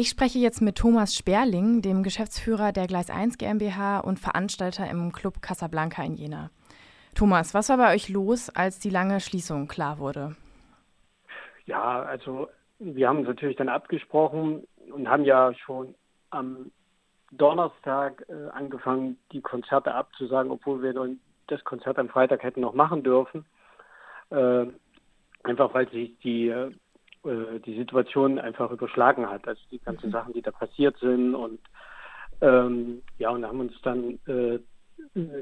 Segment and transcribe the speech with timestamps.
[0.00, 5.10] Ich spreche jetzt mit Thomas Sperling, dem Geschäftsführer der Gleis 1 GmbH und Veranstalter im
[5.10, 6.50] Club Casablanca in Jena.
[7.16, 10.36] Thomas, was war bei euch los, als die lange Schließung klar wurde?
[11.66, 12.48] Ja, also
[12.78, 15.96] wir haben uns natürlich dann abgesprochen und haben ja schon
[16.30, 16.70] am
[17.32, 20.94] Donnerstag äh, angefangen, die Konzerte abzusagen, obwohl wir
[21.48, 23.46] das Konzert am Freitag hätten noch machen dürfen.
[24.30, 24.66] Äh,
[25.42, 26.54] einfach weil sich die,
[27.28, 29.46] äh, die Situation einfach überschlagen hat.
[29.46, 30.12] Also die ganzen mhm.
[30.12, 31.60] Sachen, die da passiert sind und
[32.40, 34.58] ähm, ja, und haben uns dann äh,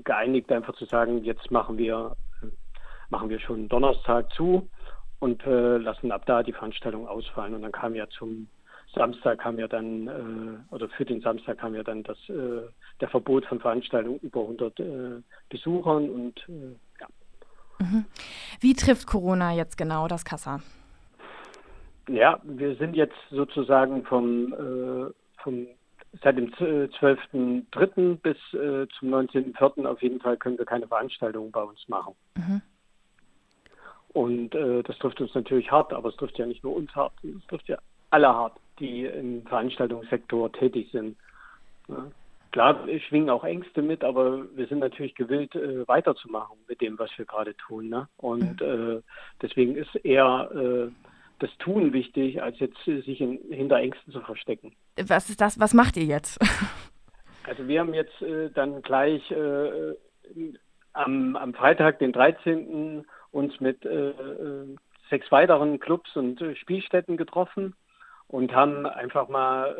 [0.05, 2.17] geeinigt, einfach zu sagen, jetzt machen wir,
[3.11, 4.69] machen wir schon Donnerstag zu
[5.19, 7.55] und äh, lassen ab da die Veranstaltung ausfallen.
[7.55, 8.49] Und dann kam ja zum
[8.95, 12.63] Samstag kam ja dann, äh, oder für den Samstag kam ja dann das, äh,
[13.01, 14.85] der Verbot von Veranstaltungen über 100 äh,
[15.51, 17.07] Besuchern und äh, ja.
[17.79, 18.07] Mhm.
[18.61, 20.61] Wie trifft Corona jetzt genau das Kassa?
[22.09, 25.67] Ja, wir sind jetzt sozusagen vom, äh, vom
[26.23, 28.17] seit dem 12.3.
[28.21, 29.87] bis äh, zum 19.4.
[29.87, 32.15] auf jeden Fall können wir keine Veranstaltungen bei uns machen.
[32.37, 32.63] Mhm.
[34.17, 37.13] Und äh, das trifft uns natürlich hart, aber es trifft ja nicht nur uns hart,
[37.23, 37.77] es trifft ja
[38.11, 41.17] alle hart, die im Veranstaltungssektor tätig sind.
[41.89, 42.07] Ja.
[42.53, 47.11] Klar schwingen auch Ängste mit, aber wir sind natürlich gewillt, äh, weiterzumachen mit dem, was
[47.19, 47.91] wir gerade tun.
[47.91, 48.09] Ne?
[48.17, 48.97] Und mhm.
[48.97, 49.03] äh,
[49.43, 50.91] deswegen ist eher äh,
[51.39, 54.75] das Tun wichtig, als jetzt sich in, hinter Ängsten zu verstecken.
[54.97, 55.61] Was ist das?
[55.61, 56.39] Was macht ihr jetzt?
[57.49, 59.95] Also wir haben jetzt äh, dann gleich äh,
[60.95, 63.05] am, am Freitag, den 13.
[63.31, 64.13] uns mit äh,
[65.11, 67.77] sechs weiteren Clubs und Spielstätten getroffen
[68.29, 69.77] und haben einfach mal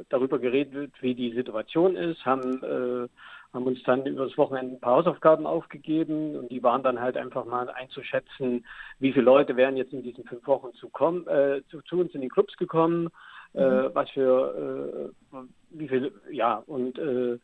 [0.00, 3.08] äh, darüber geredet, wie die Situation ist, haben, äh,
[3.52, 7.44] haben uns dann übers Wochenende ein paar Hausaufgaben aufgegeben und die waren dann halt einfach
[7.44, 8.64] mal einzuschätzen,
[8.98, 12.14] wie viele Leute wären jetzt in diesen fünf Wochen zu, kommen, äh, zu, zu uns
[12.14, 13.10] in die Clubs gekommen,
[13.54, 13.90] äh, mhm.
[13.92, 15.36] was für, äh,
[15.70, 17.38] wie viel, ja, und äh,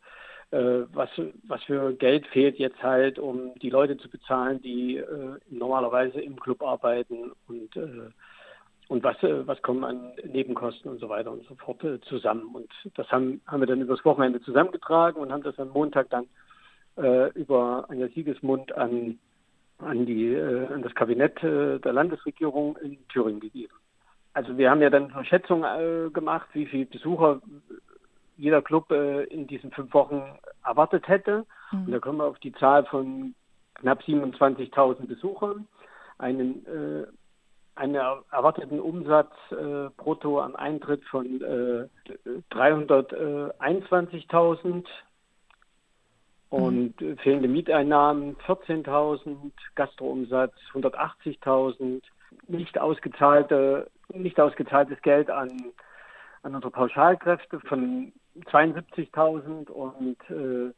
[0.51, 1.09] äh, was,
[1.43, 6.39] was für Geld fehlt jetzt halt, um die Leute zu bezahlen, die äh, normalerweise im
[6.39, 8.09] Club arbeiten und äh,
[8.89, 12.53] und was, äh, was kommen an Nebenkosten und so weiter und so fort äh, zusammen.
[12.53, 16.25] Und das haben, haben wir dann übers Wochenende zusammengetragen und haben das am Montag dann
[16.97, 19.19] äh, über Anja Siegesmund an,
[19.77, 23.73] an, die, äh, an das Kabinett äh, der Landesregierung in Thüringen gegeben.
[24.33, 27.41] Also wir haben ja dann eine Schätzung äh, gemacht, wie viele Besucher
[28.37, 30.23] jeder Club in diesen fünf Wochen
[30.63, 31.45] erwartet hätte.
[31.73, 31.85] Mhm.
[31.85, 33.35] Und da kommen wir auf die Zahl von
[33.75, 35.67] knapp 27.000 Besuchern,
[36.17, 36.65] einen
[37.79, 41.87] einen erwarteten Umsatz äh, brutto am Eintritt von äh,
[42.51, 44.85] 321.000
[46.49, 47.17] und mhm.
[47.17, 52.01] fehlende Mieteinnahmen 14.000, Gastroumsatz 180.000,
[52.47, 55.71] nicht ausgezahlte, nicht ausgezahltes Geld an,
[56.43, 58.11] an unsere Pauschalkräfte von
[58.51, 60.73] 72.000 und äh,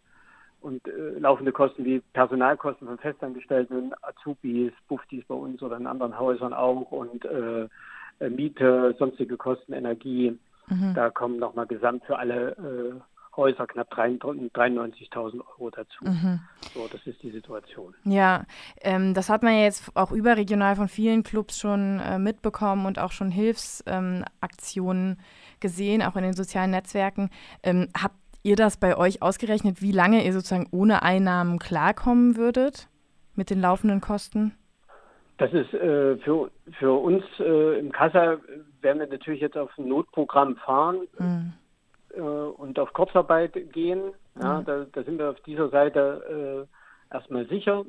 [0.61, 6.17] und äh, laufende Kosten wie Personalkosten von Festangestellten, Azubis, Buftis bei uns oder in anderen
[6.17, 7.67] Häusern auch und äh,
[8.29, 10.37] Miete, sonstige Kosten, Energie.
[10.67, 10.93] Mhm.
[10.93, 12.99] Da kommen nochmal gesamt für alle äh,
[13.35, 16.03] Häuser knapp 93.000 Euro dazu.
[16.03, 16.41] Mhm.
[16.73, 17.95] So, das ist die Situation.
[18.03, 18.45] Ja,
[18.81, 22.99] ähm, das hat man ja jetzt auch überregional von vielen Clubs schon äh, mitbekommen und
[22.99, 25.17] auch schon Hilfsaktionen ähm,
[25.61, 27.29] gesehen, auch in den sozialen Netzwerken.
[27.63, 32.87] Ähm, habt ihr das bei euch ausgerechnet, wie lange ihr sozusagen ohne Einnahmen klarkommen würdet
[33.35, 34.53] mit den laufenden Kosten?
[35.37, 38.37] Das ist äh, für, für uns äh, im Kassa
[38.81, 41.53] werden wir natürlich jetzt auf ein Notprogramm fahren mhm.
[42.15, 44.13] äh, und auf Kurzarbeit gehen.
[44.39, 44.65] Ja, mhm.
[44.65, 46.67] da, da, sind wir auf dieser Seite
[47.11, 47.85] äh, erstmal sicher.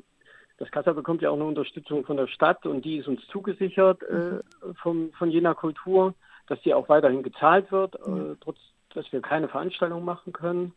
[0.57, 4.01] Das Kassa bekommt ja auch eine Unterstützung von der Stadt und die ist uns zugesichert
[4.03, 4.75] äh, mhm.
[4.81, 6.15] vom, von jener Kultur,
[6.47, 8.57] dass die auch weiterhin gezahlt wird, äh, trotz
[8.95, 10.73] dass wir keine Veranstaltung machen können,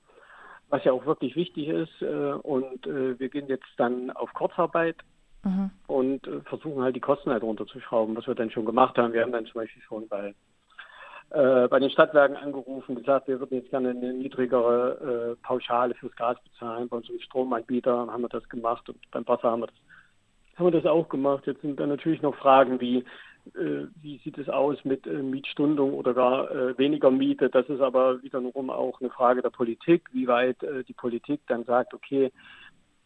[0.69, 2.03] was ja auch wirklich wichtig ist.
[2.03, 4.97] Äh, und äh, wir gehen jetzt dann auf Kurzarbeit
[5.45, 5.71] mhm.
[5.87, 9.13] und äh, versuchen halt die Kosten halt runterzuschrauben, was wir dann schon gemacht haben.
[9.13, 10.35] Wir haben dann zum Beispiel schon bei
[11.29, 16.39] bei den Stadtwerken angerufen, gesagt, wir würden jetzt gerne eine niedrigere äh, Pauschale fürs Gas
[16.45, 16.89] bezahlen.
[16.89, 19.77] Bei unserem Stromanbieter haben wir das gemacht und beim Wasser haben wir das,
[20.55, 21.45] haben wir das auch gemacht.
[21.45, 23.05] Jetzt sind dann natürlich noch Fragen wie,
[23.55, 27.49] wie sieht es aus mit äh, Mietstundung oder gar äh, weniger Miete?
[27.49, 30.59] Das ist aber wiederum auch eine Frage der Politik, wie weit
[30.89, 32.33] die Politik dann sagt, okay,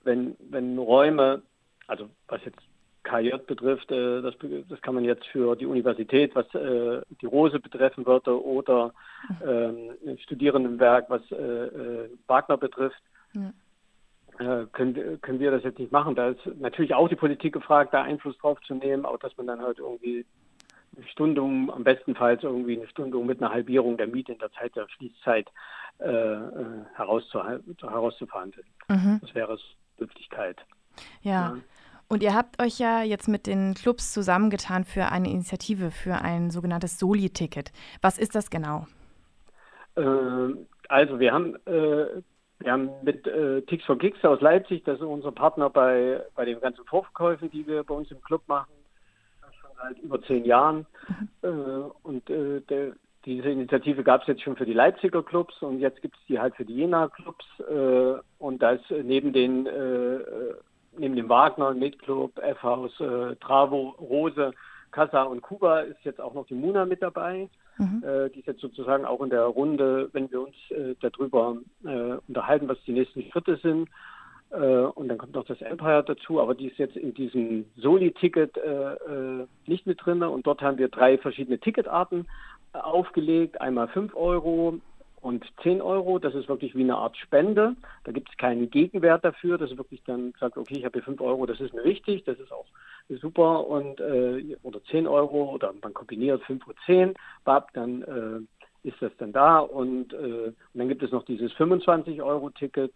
[0.04, 1.42] wenn, wenn Räume,
[1.86, 2.60] also was jetzt
[3.02, 4.34] KJ betrifft, das,
[4.68, 8.92] das kann man jetzt für die Universität, was die Rose betreffen würde, oder
[9.44, 11.22] ähm, Studierendenwerk, was
[12.26, 13.02] Wagner betrifft,
[13.34, 13.52] ja.
[14.40, 16.14] Äh, können, können wir das jetzt nicht machen.
[16.14, 19.46] Da ist natürlich auch die Politik gefragt, da Einfluss drauf zu nehmen, auch dass man
[19.46, 20.24] dann halt irgendwie
[21.12, 24.88] Stundung, am bestenfalls irgendwie eine Stundung mit einer Halbierung der Miete in der Zeit der
[24.88, 25.46] Schließzeit
[25.98, 28.66] äh, äh herauszuverhandeln.
[28.88, 29.18] Mhm.
[29.20, 29.60] Das wäre es
[29.98, 30.56] Möglichkeit.
[31.20, 31.32] Ja.
[31.32, 31.56] ja.
[32.08, 36.50] Und ihr habt euch ja jetzt mit den Clubs zusammengetan für eine Initiative, für ein
[36.50, 37.72] sogenanntes Soli-Ticket.
[38.00, 38.86] Was ist das genau?
[39.96, 40.54] Äh,
[40.88, 42.22] also wir haben, äh,
[42.60, 46.44] wir haben mit äh, Tix for Kicks aus Leipzig, das ist unser Partner bei, bei
[46.44, 48.72] den ganzen Vorverkäufen, die wir bei uns im Club machen,
[49.60, 50.86] schon seit über zehn Jahren.
[51.08, 51.48] Mhm.
[51.48, 51.48] Äh,
[52.02, 52.92] und äh, der,
[53.24, 56.38] diese Initiative gab es jetzt schon für die Leipziger Clubs und jetzt gibt es die
[56.38, 57.44] halt für die Jena Clubs.
[57.68, 59.68] Äh, und da ist neben den
[60.96, 64.52] neben dem Wagner, Mitclub, F-Haus, äh, Travo, Rose,
[64.90, 67.48] Casa und Kuba ist jetzt auch noch die Muna mit dabei.
[67.80, 68.04] Mhm.
[68.04, 72.16] Äh, die ist jetzt sozusagen auch in der Runde, wenn wir uns äh, darüber äh,
[72.28, 73.88] unterhalten, was die nächsten Schritte sind.
[74.50, 78.58] Äh, und dann kommt noch das Empire dazu, aber die ist jetzt in diesem Soli-Ticket
[78.58, 80.22] äh, nicht mit drin.
[80.22, 82.26] Und dort haben wir drei verschiedene Ticketarten
[82.74, 83.60] aufgelegt.
[83.62, 84.78] Einmal 5 Euro,
[85.20, 87.76] und 10 Euro, das ist wirklich wie eine Art Spende.
[88.04, 89.58] Da gibt es keinen Gegenwert dafür.
[89.58, 92.24] Das ist wirklich dann sagt, okay, ich habe hier 5 Euro, das ist mir wichtig,
[92.24, 92.66] das ist auch
[93.08, 93.66] super.
[93.66, 97.14] Und äh, oder 10 Euro oder man kombiniert 5 Uhr 10,
[97.44, 99.58] bab, dann äh, ist das dann da.
[99.58, 102.92] Und, äh, und dann gibt es noch dieses 25 Euro Ticket.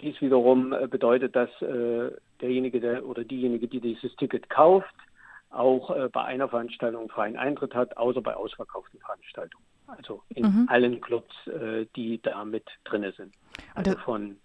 [0.00, 4.94] Dies wiederum äh, bedeutet, dass äh, derjenige der, oder diejenige, die dieses Ticket kauft,
[5.50, 9.67] auch äh, bei einer Veranstaltung freien Eintritt hat, außer bei ausverkauften Veranstaltungen.
[9.88, 10.66] Also in mhm.
[10.68, 13.34] allen Clubs, äh, die da mit drin sind.
[13.74, 14.36] Also von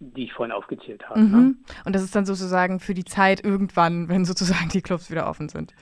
[0.00, 1.20] die ich vorhin aufgezählt habe.
[1.20, 1.30] Mhm.
[1.30, 1.54] Ne?
[1.84, 5.48] Und das ist dann sozusagen für die Zeit irgendwann, wenn sozusagen die Clubs wieder offen
[5.48, 5.74] sind.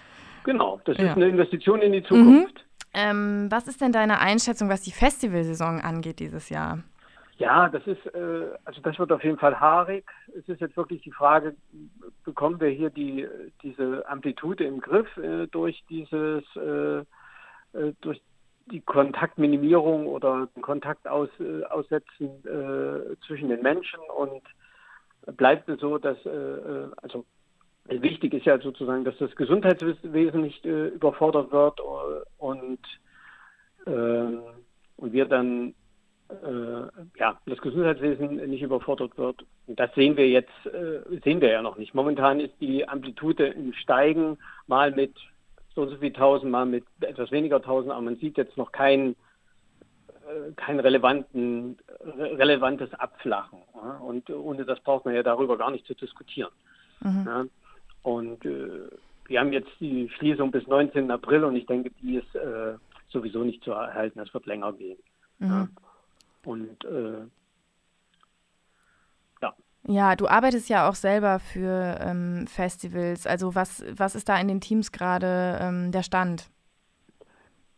[0.45, 1.05] Genau, das ja.
[1.05, 2.55] ist eine Investition in die Zukunft.
[2.55, 2.69] Mhm.
[2.95, 6.83] Ähm, was ist denn deine Einschätzung, was die Festivalsaison angeht dieses Jahr?
[7.37, 10.11] Ja, das ist, äh, also das wird auf jeden Fall haarig.
[10.37, 11.55] Es ist jetzt wirklich die Frage,
[12.25, 13.29] bekommen wir hier die,
[13.63, 16.99] diese Amplitude im Griff äh, durch dieses, äh,
[17.79, 18.21] äh durch
[18.71, 24.43] die Kontaktminimierung oder Kontakt aus, äh, aussetzen äh, zwischen den Menschen und
[25.37, 27.25] bleibt es so, dass äh, äh also
[27.85, 31.81] wichtig ist ja sozusagen, dass das Gesundheitswesen nicht äh, überfordert wird
[32.39, 32.81] und
[33.87, 34.41] ähm,
[34.97, 35.75] und wir dann
[37.19, 39.47] ja das Gesundheitswesen nicht überfordert wird.
[39.67, 40.53] Und das sehen wir jetzt
[41.25, 41.95] sehen wir ja noch nicht.
[41.95, 44.37] Momentan ist die Amplitude im Steigen
[44.67, 45.15] mal mit
[45.79, 48.73] so und so viel tausend, mal mit etwas weniger tausend, aber man sieht jetzt noch
[48.73, 49.11] kein,
[50.27, 53.61] äh, kein relevanten, relevantes Abflachen.
[53.77, 53.99] Ja?
[53.99, 56.51] Und ohne das braucht man ja darüber gar nicht zu diskutieren.
[57.01, 57.25] Mhm.
[57.25, 57.45] Ja?
[58.03, 58.89] Und äh,
[59.27, 61.13] wir haben jetzt die Schließung bis 19.
[61.13, 62.75] April und ich denke, die ist äh,
[63.11, 64.19] sowieso nicht zu erhalten.
[64.19, 64.99] Das wird länger gehen.
[65.39, 65.49] Mhm.
[65.49, 65.69] Ja?
[66.45, 67.25] Und äh,
[69.89, 73.27] ja, du arbeitest ja auch selber für ähm, Festivals.
[73.27, 76.51] Also was, was ist da in den Teams gerade ähm, der Stand?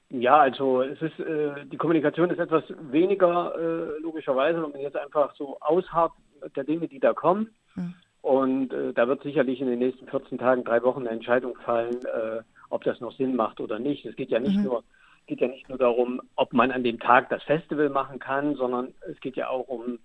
[0.08, 4.96] Ja, also es ist äh, die Kommunikation ist etwas weniger äh, logischerweise, wenn man jetzt
[4.96, 6.12] einfach so ausharrt
[6.56, 7.50] der Dinge, die da kommen.
[7.74, 7.94] Hm.
[8.22, 12.04] Und äh, da wird sicherlich in den nächsten 14 Tagen, drei Wochen eine Entscheidung fallen,
[12.04, 14.04] äh, ob das noch Sinn macht oder nicht.
[14.04, 14.64] Es geht ja nicht mhm.
[14.64, 14.84] nur
[15.26, 18.92] geht ja nicht nur darum, ob man an dem Tag das Festival machen kann, sondern
[19.08, 20.00] es geht ja auch um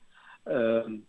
[0.45, 1.07] ähm,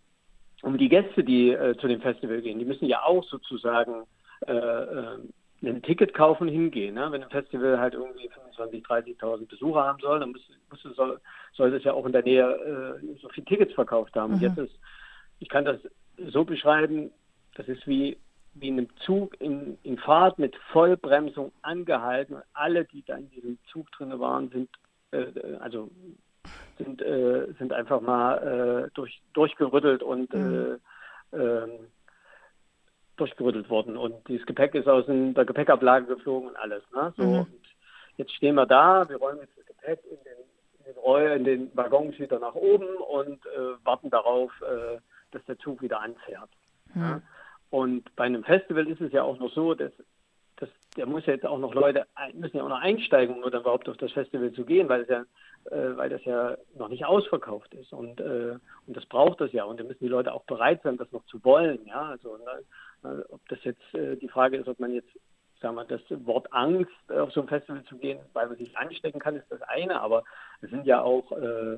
[0.61, 4.03] um die Gäste, die äh, zu dem Festival gehen, die müssen ja auch sozusagen
[4.47, 5.19] äh, äh,
[5.63, 6.95] ein Ticket kaufen, hingehen.
[6.95, 7.11] Ne?
[7.11, 11.19] Wenn ein Festival halt irgendwie 25.000, 30.000 Besucher haben soll, dann muss, muss es, soll,
[11.53, 14.35] soll es ja auch in der Nähe äh, so viele Tickets verkauft haben.
[14.35, 14.41] Mhm.
[14.41, 14.79] Jetzt ist,
[15.39, 15.79] ich kann das
[16.31, 17.11] so beschreiben,
[17.55, 18.17] das ist wie,
[18.53, 23.29] wie in einem Zug in, in Fahrt mit Vollbremsung angehalten und alle, die da in
[23.31, 24.69] diesem Zug drin waren, sind
[25.11, 25.89] äh, also
[26.77, 30.79] sind, äh, sind einfach mal äh, durch, durchgerüttelt und mhm.
[31.31, 31.71] äh, ähm,
[33.17, 33.97] durchgerüttelt worden.
[33.97, 36.83] Und dieses Gepäck ist aus der Gepäckablage geflogen und alles.
[36.93, 37.13] Ne?
[37.17, 37.39] So, mhm.
[37.39, 37.61] und
[38.17, 40.37] jetzt stehen wir da, wir räumen jetzt das Gepäck in den,
[40.79, 44.99] in den, Roll, in den Waggons wieder nach oben und äh, warten darauf, äh,
[45.31, 46.49] dass der Zug wieder anfährt.
[46.93, 47.01] Mhm.
[47.01, 47.21] Ja?
[47.69, 50.05] Und bei einem Festival ist es ja auch noch so, dass das,
[50.97, 53.97] der muss jetzt auch noch Leute, müssen ja auch noch einsteigen, um dann überhaupt auf
[53.97, 55.21] das Festival zu gehen, weil es ja,
[55.71, 57.93] äh, weil das ja noch nicht ausverkauft ist.
[57.93, 59.63] Und, äh, und das braucht das ja.
[59.63, 61.85] Und da müssen die Leute auch bereit sein, das noch zu wollen.
[61.85, 65.09] Ja, also ne, ob das jetzt äh, die Frage ist, ob man jetzt,
[65.61, 69.19] sagen wir, das Wort Angst auf so ein Festival zu gehen, weil man sich anstecken
[69.19, 70.01] kann, ist das eine.
[70.01, 70.23] Aber
[70.61, 71.77] es sind ja auch äh,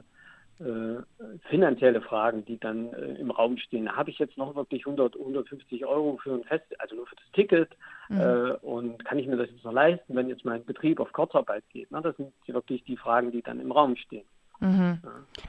[0.60, 1.02] äh,
[1.50, 3.96] finanzielle Fragen, die dann äh, im Raum stehen.
[3.96, 7.32] Habe ich jetzt noch wirklich 100, 150 Euro für ein Fest, also nur für das
[7.34, 7.70] Ticket
[8.10, 8.20] mhm.
[8.20, 11.64] äh, und kann ich mir das jetzt noch leisten, wenn jetzt mein Betrieb auf Kurzarbeit
[11.70, 11.88] geht?
[11.92, 14.26] Na, das sind wirklich die Fragen, die dann im Raum stehen.
[14.60, 15.00] Mhm.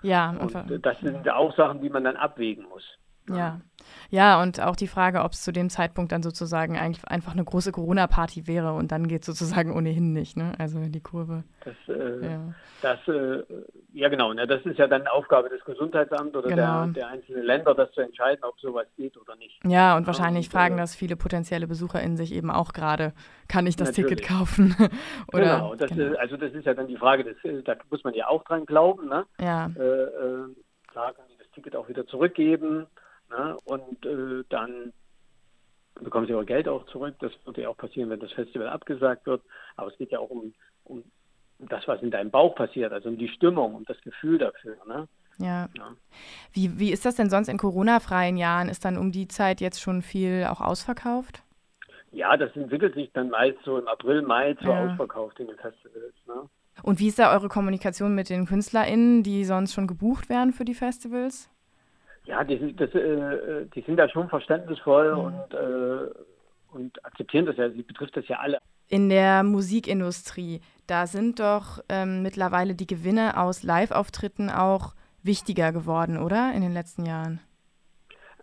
[0.02, 2.84] Ja, und das sind ja auch Sachen, die man dann abwägen muss.
[3.28, 3.60] Ja.
[4.10, 7.44] Ja, und auch die Frage, ob es zu dem Zeitpunkt dann sozusagen eigentlich einfach eine
[7.44, 10.52] große Corona-Party wäre und dann geht es sozusagen ohnehin nicht, ne?
[10.58, 11.44] Also in die Kurve.
[11.64, 12.54] Das, äh, ja.
[12.82, 13.42] das äh,
[13.92, 14.46] ja genau, ne?
[14.46, 16.84] das ist ja dann Aufgabe des Gesundheitsamts oder genau.
[16.84, 19.60] der, der, einzelnen Länder, das zu entscheiden, ob sowas geht oder nicht.
[19.64, 23.12] Ja, und wahrscheinlich und, fragen äh, das viele potenzielle BesucherInnen sich eben auch gerade,
[23.48, 24.20] kann ich das natürlich.
[24.20, 24.76] Ticket kaufen?
[25.32, 26.16] oder, genau, das, genau.
[26.18, 28.66] also das ist ja dann die Frage, das, äh, da muss man ja auch dran
[28.66, 29.26] glauben, ne?
[29.40, 29.70] Ja.
[29.76, 30.54] Äh, äh,
[30.88, 32.86] klar kann die das Ticket auch wieder zurückgeben
[33.30, 33.56] Ne?
[33.64, 34.92] Und äh, dann
[35.94, 37.14] bekommen sie ihr Geld auch zurück.
[37.20, 39.42] Das wird ja auch passieren, wenn das Festival abgesagt wird.
[39.76, 40.52] Aber es geht ja auch um,
[40.84, 41.04] um
[41.68, 44.76] das, was in deinem Bauch passiert, also um die Stimmung, um das Gefühl dafür.
[44.86, 45.08] Ne?
[45.38, 45.68] Ja.
[45.76, 45.88] ja.
[46.52, 48.68] Wie, wie ist das denn sonst in Corona-freien Jahren?
[48.68, 51.42] Ist dann um die Zeit jetzt schon viel auch ausverkauft?
[52.12, 54.84] Ja, das entwickelt sich dann meist so im April, Mai zu ja.
[54.86, 56.14] ausverkauft in den Festivals.
[56.26, 56.48] Ne?
[56.82, 60.64] Und wie ist da eure Kommunikation mit den KünstlerInnen, die sonst schon gebucht werden für
[60.64, 61.48] die Festivals?
[62.24, 65.20] Ja, die, das, äh, die sind da schon verständnisvoll mhm.
[65.20, 66.10] und, äh,
[66.72, 67.70] und akzeptieren das ja.
[67.70, 68.58] Sie betrifft das ja alle.
[68.88, 76.18] In der Musikindustrie, da sind doch ähm, mittlerweile die Gewinne aus Live-Auftritten auch wichtiger geworden,
[76.18, 76.52] oder?
[76.54, 77.40] In den letzten Jahren.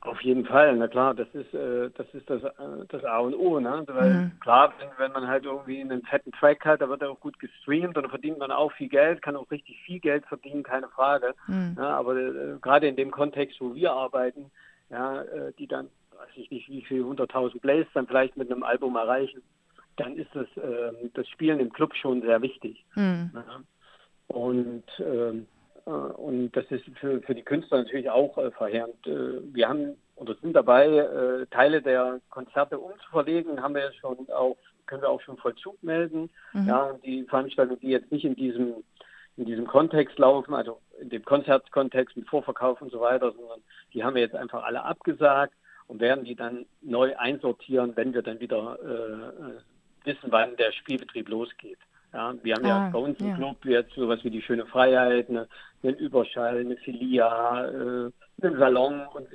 [0.08, 3.34] Auf jeden Fall, na klar, das ist, äh, das, ist das, äh, das A und
[3.34, 3.60] O.
[3.60, 3.84] Ne?
[3.88, 4.40] Weil mhm.
[4.40, 7.40] klar, wenn, wenn man halt irgendwie einen fetten Track hat, da wird er auch gut
[7.40, 10.88] gestreamt und dann verdient man auch viel Geld, kann auch richtig viel Geld verdienen, keine
[10.88, 11.34] Frage.
[11.48, 11.76] Mhm.
[11.78, 14.52] Ja, aber äh, gerade in dem Kontext, wo wir arbeiten,
[14.90, 18.64] ja, äh, die dann, weiß ich nicht, wie viel, 100.000 Plays dann vielleicht mit einem
[18.64, 19.42] Album erreichen,
[19.98, 22.86] dann ist das, ähm, das Spielen im Club schon sehr wichtig.
[22.96, 23.32] Mhm.
[23.34, 23.62] Ja?
[24.28, 25.48] Und ähm,
[25.88, 29.08] äh, und das ist für, für die Künstler natürlich auch äh, verheerend.
[29.08, 34.18] Äh, wir haben oder sind dabei, äh, Teile der Konzerte umzuverlegen, haben wir ja schon
[34.30, 34.58] auch,
[34.88, 36.30] können wir auch schon Vollzug melden.
[36.54, 36.68] Mhm.
[36.68, 38.84] Ja, die Veranstaltungen, die jetzt nicht in diesem
[39.38, 43.60] in diesem Kontext laufen, also in dem Konzertkontext mit Vorverkauf und so weiter, sondern
[43.94, 45.54] die haben wir jetzt einfach alle abgesagt
[45.88, 51.30] und werden die dann neu einsortieren, wenn wir dann wieder äh, wissen, wann der Spielbetrieb
[51.30, 51.80] losgeht.
[52.14, 53.36] Ja, wir haben ah, ja bei uns im ja.
[53.36, 55.48] Club jetzt sowas wie die Schöne Freiheit, eine,
[55.84, 59.28] einen Überschall, eine Filia, äh, einen Salon und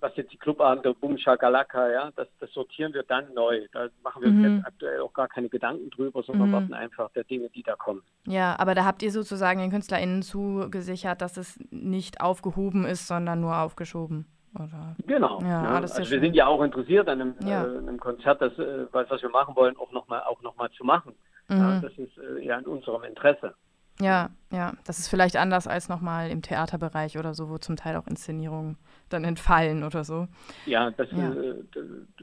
[0.00, 3.66] was jetzt die Clubabende Boom Shakalaka, ja, das, das sortieren wir dann neu.
[3.72, 4.44] Da machen wir mhm.
[4.44, 6.52] uns jetzt aktuell auch gar keine Gedanken drüber, sondern mhm.
[6.52, 8.02] warten einfach der Dinge, die da kommen.
[8.26, 13.40] Ja, aber da habt ihr sozusagen den KünstlerInnen zugesichert, dass es nicht aufgehoben ist, sondern
[13.40, 14.26] nur aufgeschoben.
[14.56, 14.96] Oder?
[15.06, 15.40] Genau.
[15.42, 15.68] Ja, ja.
[15.76, 17.64] Also ja wir sind ja auch interessiert an einem, ja.
[17.64, 20.70] äh, einem Konzert, das, äh, was, was wir machen wollen, auch nochmal auch noch mal
[20.72, 21.14] zu machen.
[21.48, 21.56] Mhm.
[21.56, 23.54] Ja, das ist äh, ja in unserem Interesse.
[24.00, 27.96] Ja, ja, das ist vielleicht anders als nochmal im Theaterbereich oder so, wo zum Teil
[27.96, 28.76] auch Inszenierungen
[29.08, 30.28] dann entfallen oder so.
[30.66, 31.32] Ja, das ja.
[31.32, 31.62] Äh,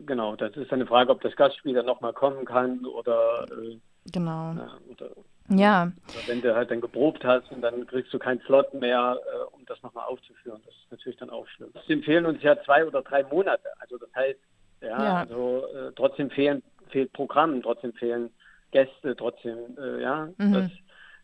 [0.05, 3.79] genau, das ist eine Frage, ob das Gastspiel dann nochmal kommen kann oder äh,
[4.11, 4.53] genau.
[4.53, 5.09] Ja, oder,
[5.49, 5.83] ja.
[5.83, 9.55] Oder wenn du halt dann geprobt hast und dann kriegst du keinen Slot mehr, äh,
[9.55, 10.61] um das nochmal aufzuführen.
[10.65, 11.71] Das ist natürlich dann auch schlimm.
[11.73, 13.67] Es empfehlen uns ja zwei oder drei Monate.
[13.79, 14.39] Also das heißt,
[14.81, 15.19] ja, ja.
[15.21, 18.29] also äh, trotzdem fehlen, fehlt Programm, trotzdem fehlen
[18.71, 20.29] Gäste trotzdem, äh, ja.
[20.37, 20.53] Mhm.
[20.53, 20.71] Das,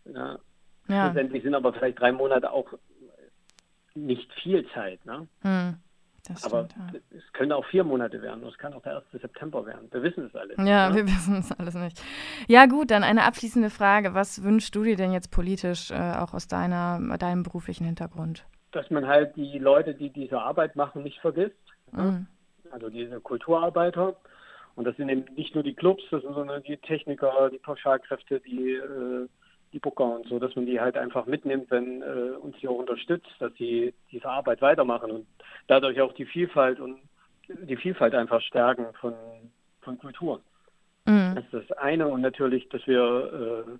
[0.05, 0.39] ja.
[0.87, 1.07] ja.
[1.07, 2.73] Letztendlich sind aber vielleicht drei Monate auch
[3.95, 5.27] nicht viel Zeit, ne?
[5.43, 5.77] Mhm.
[6.25, 6.99] Stimmt, aber ja.
[7.17, 9.21] es können auch vier Monate werden, es kann auch der 1.
[9.21, 9.87] September werden.
[9.91, 10.57] Wir wissen es alles.
[10.57, 10.95] Ja, ne?
[10.95, 12.01] wir wissen es alles nicht.
[12.47, 14.13] Ja, gut, dann eine abschließende Frage.
[14.13, 18.45] Was wünschst du dir denn jetzt politisch, äh, auch aus deiner, deinem beruflichen Hintergrund?
[18.71, 21.55] Dass man halt die Leute, die diese Arbeit machen, nicht vergisst.
[21.91, 22.03] Ne?
[22.03, 22.09] Mhm.
[22.09, 22.27] Ne?
[22.71, 24.15] Also diese Kulturarbeiter
[24.79, 28.39] und das sind eben nicht nur die Clubs, das sind sondern die Techniker, die Pauschalkräfte,
[28.39, 29.27] die, äh,
[29.73, 32.77] die Booker und so, dass man die halt einfach mitnimmt, wenn äh, uns die auch
[32.77, 35.27] unterstützt, dass sie diese Arbeit weitermachen und
[35.67, 36.99] dadurch auch die Vielfalt und
[37.47, 39.13] die Vielfalt einfach stärken von,
[39.81, 40.41] von Kultur.
[41.05, 41.35] Mhm.
[41.35, 43.71] Das ist das eine und natürlich, dass wir, äh,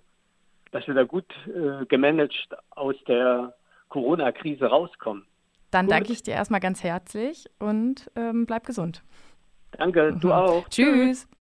[0.72, 3.54] dass wir da gut äh, gemanagt aus der
[3.88, 5.26] Corona-Krise rauskommen.
[5.70, 5.94] Dann gut.
[5.94, 9.02] danke ich dir erstmal ganz herzlich und ähm, bleib gesund.
[9.72, 10.32] Danke, du mhm.
[10.32, 10.68] auch.
[10.68, 11.28] Tschüss.